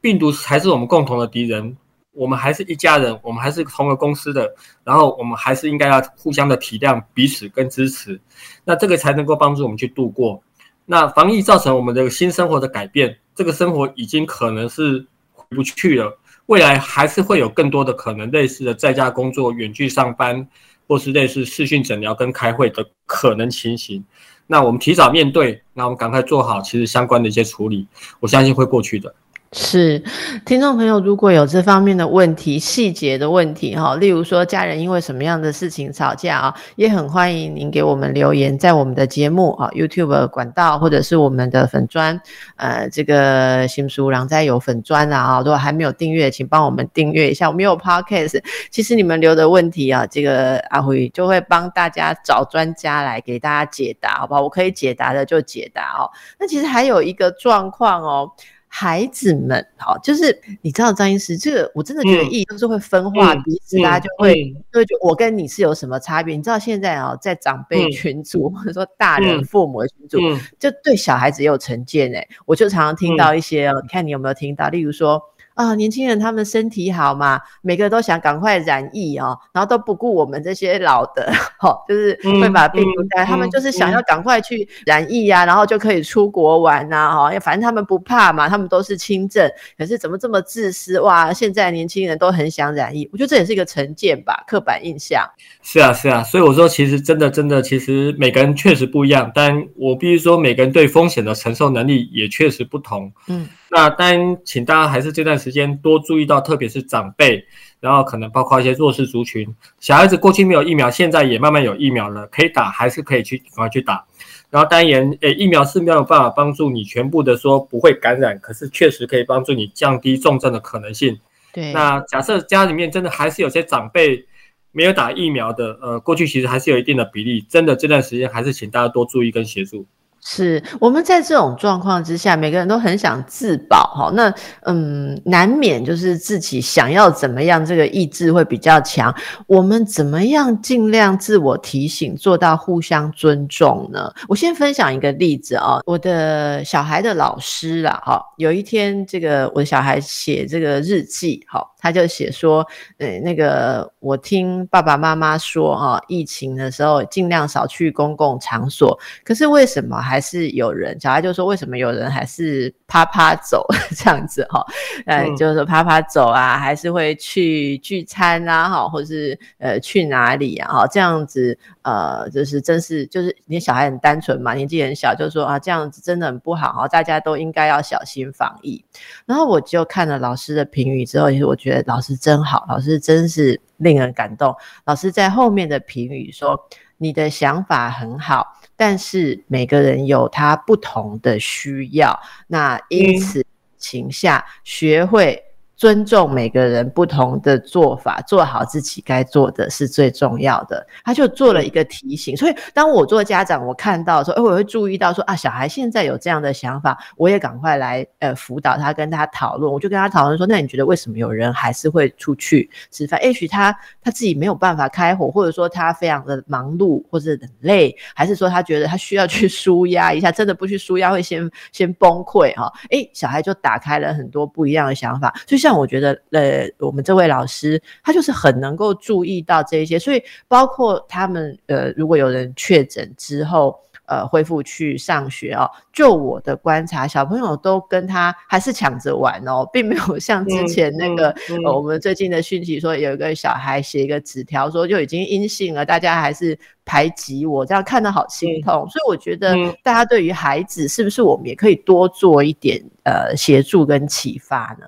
[0.00, 1.76] 病毒还是我们共同的敌人。
[2.14, 4.54] 我们还是一家人，我们还是同个公司的，
[4.84, 8.20] 然后我们还是应该要互相的体谅彼此跟支持，
[8.64, 10.42] 那这个才能够帮助我们去度过。
[10.86, 20.46] 那防疫造成我们的新生活的改变，这个生活已经可能是回不去了，未来还是会有更多的可能类似的在家工作、远距上班，
[20.86, 24.04] 或是类似视讯诊疗跟开会的可能情形。
[24.46, 27.86] 那我们提早面对，那我们赶快做好其实相关的一些处理，
[28.20, 29.14] 我相信会过去的。
[29.56, 30.02] 是，
[30.44, 42.20] 听众朋友，如果有这方面的问题、细节的问题哈，例如说家人因为什么样的事情吵架啊，也很欢迎您给我们留言，在我们的节目啊 YouTube 管道或者是我们的粉砖，
[42.56, 47.48] 呃，这个新书狼在有粉砖啊，如果还没有订阅，请帮我们订阅一下。
[47.48, 48.42] 我们有 Podcast，
[48.72, 54.42] 其实你们留的问题啊，这个阿辉就会帮大家找专家来给大家解答，好不好？
[54.42, 56.10] 我可以解答的就解答哦。
[56.40, 58.32] 那其实还有一个状况哦。
[58.76, 64.34] 孩子们，好，就是你知道张医师，这个我真的觉得意义就是会分化彼此，大家就会
[64.72, 66.34] 就会觉得我跟你是有什么差别？
[66.34, 70.18] 你知道现在啊，在长辈群组 或者说大人父母的群组，
[70.58, 74.68] 就对小孩子也有成见哎，我就常常听到一些哦，你看你有没有听到？
[74.68, 75.22] 例如说。
[75.54, 89.48] 啊，年轻人他们身体好嘛，每个都想赶快染疫哦，然后都不顾我们这些老的，哈，就是会把病毒带，他们就是想要赶快去染疫呀，然后就可以出国玩呐，哈，反正他们不怕嘛，他们都是轻症，
[89.78, 91.32] 可是怎么这么自私哇？
[91.32, 95.24] 现在年轻人都很想染疫，我觉得这也是一个成见吧，刻板印象。
[95.62, 103.48] 是啊，是啊，所以我说其实真的真的，其实每个人确实不一样，但我必须说每个人对风险的承受能力也确实不同，嗯。
[103.74, 107.44] 那当然，请大家还是这段时间多注意到，特别是长辈，
[107.80, 114.04] 然后可能包括一些弱势族群，小孩子过去没有疫苗，现在也慢慢有疫苗了，可以打，还是可以去赶快去打。
[114.48, 121.18] 然后当然，诶，疫苗是没有办法帮助你全部的说不会感染，可是确实可以帮助你降低重症的可能性。
[121.52, 121.72] 对。
[121.72, 124.24] 那假设家里面真的还是有些长辈
[124.70, 129.84] 没有打疫苗的，呃，过去其实还是有一定的比例，真的这段时间还是请大家多注意跟协助。
[130.26, 134.10] 是我们在这种状况之下，每个人都很想自保哈。
[134.14, 139.14] 那嗯，难免就是自己想要怎么样，这个意志会比较强。
[139.46, 144.10] 我们怎么样尽量自我提醒，做到互相尊重呢？
[144.26, 151.62] 我先分享一个例子啊，我的小孩的老师啦，哈，有一天这个我的小孩写这个日记，哈。
[151.84, 152.66] 他就写说，
[152.96, 158.98] 呃，那个我听爸爸妈妈说，哈，疫情的时候尽量少去公共场所。
[159.22, 160.98] 可是为什么还是有人？
[160.98, 164.46] 小孩就说，为什么有人还是啪啪走 这样子？
[164.48, 164.64] 哈，
[165.04, 170.72] 呃，就是说啪啪走啊，还是会去聚餐啊，哈，或是呃去哪里啊？
[170.72, 178.82] 哈，这样子，呃，就是真是就是你小孩很单纯嘛，年纪很小，就说啊，这样子真的很不好哈，大家都应该要小心防疫。
[179.26, 181.73] 然后我就看了老师的评语之后，其实我觉得。
[181.86, 184.54] 老师真好，老师真是令人感动。
[184.84, 186.68] 老师在后面的评语说
[186.98, 193.44] ：“你的想法很好，但是每个人有他不同的需要，那因此
[193.76, 195.42] 情下学会。”
[195.84, 200.86] 尊重每个人不同的做法，做好自己该做的是最重要的。
[201.04, 209.70] 他就做了一个提醒，所以当我做家长，我看到说，哎，我会注意到说啊，小孩现在有这样的想法，我也赶快来呃辅导他，跟他讨论。
[209.70, 213.22] 我就跟他讨论说，那你觉得为什么有人还是会出去吃饭？
[213.22, 213.70] 也许他
[214.02, 220.32] 他自己没有办法开火，或者说他非常的忙碌或者很累，还是说他觉得他需要去舒压一下？
[220.32, 222.72] 真的不去舒压会先先崩溃哈？
[222.90, 225.73] 哎，小孩就打开了很多不一样的想法，就像。
[225.74, 233.76] 像我觉得，呃，我们这位老师他就是很能够注意到这些，所以包括他们，呃，如果有人确诊之后。
[234.06, 235.66] 呃，恢复去上学哦。
[235.90, 241.34] 就我的观察，小朋友都跟他还是抢着玩哦，并没有像之前那个
[241.72, 248.86] 我们最近的讯息说，有一个小孩写一个纸条说就已经阴性了，大家还是排挤我，这样看得好心痛。
[248.90, 254.86] 所以我觉得大家对于孩子，是不是我们也可以多做一点呃协助跟启发呢？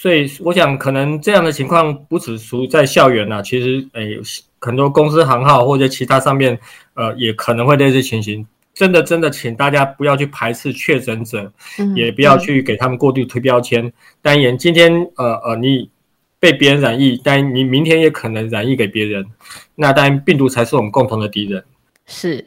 [0.00, 4.18] 所以我想，可能这样的情况不只属于在校园呐，其实诶，
[4.58, 6.58] 很多公司行号或者其他上面，
[6.94, 8.46] 呃，也可能会类似情形。
[8.72, 11.52] 真的，真的，请大家不要去排斥确诊者，
[11.94, 13.92] 也不要去给他们过度推标签。
[14.22, 15.90] 当然，今天呃呃，你
[16.38, 19.26] 被别人染疫，但你明天也可能染疫给别人。
[19.74, 21.62] 那当然，病毒才是我们共同的敌人。
[22.06, 22.42] 是。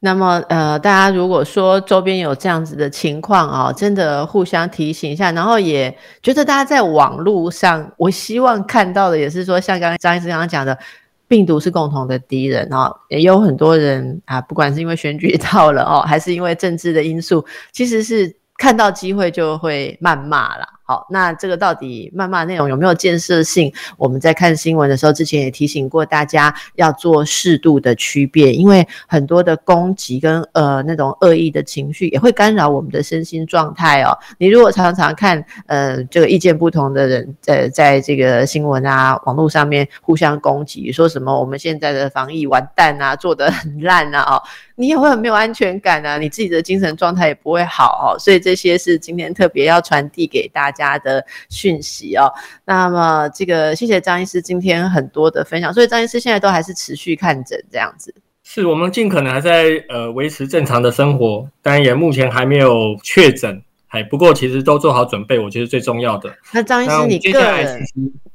[0.00, 5.92] 那么，呃，大家如果说周边有这样子的情况啊，真的互相提醒一下，然后也
[6.22, 10.78] 觉得大家在网络上，我希望看到的也是说，像刚刚张医师刚刚讲的，
[11.26, 20.77] 病毒是共同的敌人哦，也有很多人啊，不管是因为选举 到了哦，还是因为政治的因素，其实是看到机会就会谩骂了。
[20.88, 23.70] 好，那这个到底谩骂内容有没有建设性？
[23.98, 34.16] 我们在看新闻的时候，之前也提醒过大家要做适度的区别，因为很多的攻击跟呃那种恶意的情绪也会干扰我们的身心状态哦。
[34.38, 44.42] 你如果常常看呃这个意见不同的人呃在这个新闻啊网络上面互相攻击，说什么我们现在的防疫完蛋啊，做得很烂啊哦。
[44.78, 52.32] 你也会很没有安全感啊，你自己的精神状态也不会好哦，所以这些是今天特别要传递给大家的讯息哦。
[52.64, 58.14] 那么这个谢谢张医师今天很多的分享，所以张医师现在都还是持续看诊这样子。
[58.44, 66.30] 是我们尽可能还在呃维持正常的生活，但也目前还没有确诊，还不过其实都做好准备，我觉得最重要的。
[66.52, 67.84] 那张医师你个人。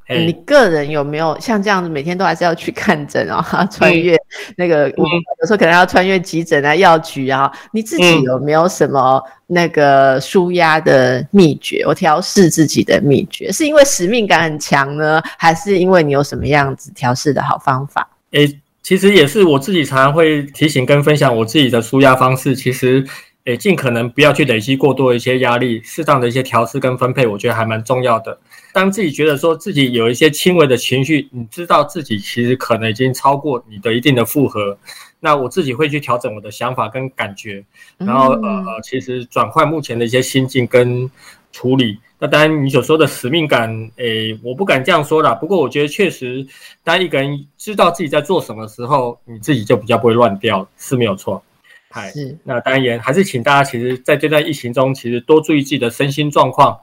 [0.09, 3.41] 你个人有没有像这样子每天都还是要去看诊啊？
[3.71, 4.15] 穿越
[4.57, 7.49] 那个，我有时候可能要穿越急诊啊、药局啊。
[7.71, 11.83] 你自己有没有什么那个舒压的秘诀？
[11.87, 18.07] 我调试自己的秘诀，是因为使命感很强呢，还是因为你有什么样子调试的好方法？
[18.31, 22.53] 诶，其实也是我自己常常会提醒跟分享我自己的舒压方式。
[22.53, 23.03] 其实，
[23.45, 28.39] 诶，尽可能不要去累积过多的一些压力，适当的一些调试跟分配，我觉得还蛮重要的。
[28.71, 34.77] 当自己觉得说自己有一些轻微的情绪，你知道自己其实可能已经超过你的一定的负荷，
[35.19, 37.63] 那我自己会去调整我的想法跟感觉，
[37.97, 41.11] 然后呃呃，其实转换目前的一些心境跟
[41.51, 41.99] 处理。
[42.19, 45.35] 那当然你所说的使命感，诶，我不敢这样说啦。
[45.35, 46.47] 不过我觉得确实，
[46.81, 51.43] 当一个人知道自己在做什么时候，你自己就比较不会乱掉，是没有错。
[52.11, 52.37] 是。
[52.43, 56.79] 那当然还是请大家，其实在这段疫情中，其实多注意自己的身心状况。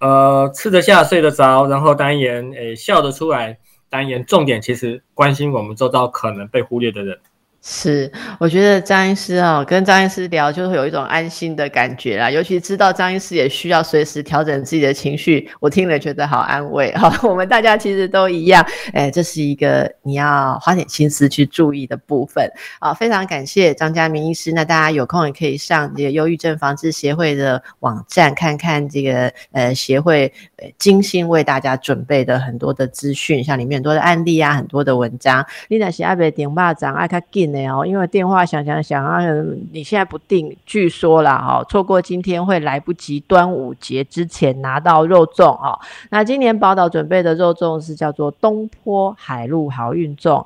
[0.00, 3.58] 呃，吃得下，睡得着，然后单言，诶，笑得出来，
[3.90, 7.18] 单言，重点其实关心我们周遭可能被忽略的人。
[7.70, 8.10] 是，
[8.40, 12.30] 我觉得张医师啊，跟张医师聊就会有一种安心的感觉啦。
[12.30, 17.12] 尤其知道张医师也需要随时调整自己的情绪，我听了觉得好安慰 哈。
[17.28, 22.94] 我们大家其实都一样，哎，这是一个你要花点心思去注意的部分啊。
[22.94, 35.44] 非常感谢张家明医师，那大家有空也可以上这个忧郁症防治协会的网站看看这个呃协会呃精心为大家准备的很多的资讯，像里面很多的案例啊，很多的文章。
[35.68, 37.20] 你那是阿伯顶巴掌爱卡
[37.66, 39.20] 哦，因为电话想想想啊，
[39.72, 45.78] 你现在不定，据说啦，哈，错过今天会来不及端午节之前拿到肉粽哦。
[46.10, 50.44] 那今年宝岛准备的肉粽是叫做东坡海陆好运粽，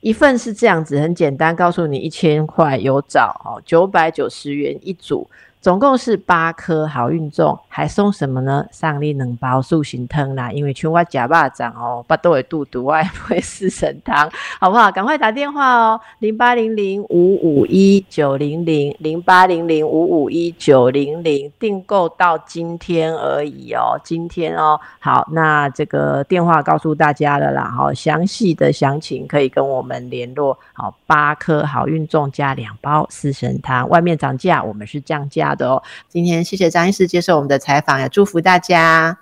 [0.00, 5.28] 一份是这样子，很简单，告诉你一千块有找哦，九百九十元一组。
[5.60, 8.64] 总共是八颗好运粽，还送什么呢？
[8.72, 14.90] 上你两包素心汤啦，因为像我假巴掌哦，巴都会肚肚，我也不会四神汤，好不好？
[14.90, 30.58] 赶快打电话哦，零八零零五五一九零零零八零零五五一九零零，订购到今天而已哦，今天哦，好，那这个电话告诉大家了啦，好，详细的详情可以跟我们联络。
[30.72, 35.49] 好，八颗好运粽加两包四神汤，外面涨价，我们是降价。
[35.50, 39.18] 好的，今天谢谢张医师接受我们的采访，也祝福大家。